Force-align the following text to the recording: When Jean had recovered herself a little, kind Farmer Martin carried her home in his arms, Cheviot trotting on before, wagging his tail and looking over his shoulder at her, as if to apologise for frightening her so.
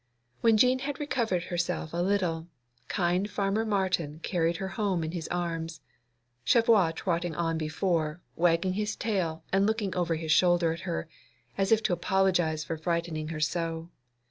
When 0.39 0.57
Jean 0.57 0.79
had 0.79 0.99
recovered 0.99 1.43
herself 1.43 1.93
a 1.93 2.01
little, 2.01 2.47
kind 2.87 3.29
Farmer 3.29 3.63
Martin 3.63 4.17
carried 4.23 4.57
her 4.57 4.69
home 4.69 5.03
in 5.03 5.11
his 5.11 5.27
arms, 5.27 5.79
Cheviot 6.43 6.95
trotting 6.95 7.35
on 7.35 7.59
before, 7.59 8.19
wagging 8.35 8.73
his 8.73 8.95
tail 8.95 9.43
and 9.53 9.67
looking 9.67 9.95
over 9.95 10.15
his 10.15 10.31
shoulder 10.31 10.73
at 10.73 10.79
her, 10.89 11.07
as 11.55 11.71
if 11.71 11.83
to 11.83 11.93
apologise 11.93 12.63
for 12.63 12.77
frightening 12.77 13.27
her 13.27 13.39
so. 13.39 13.91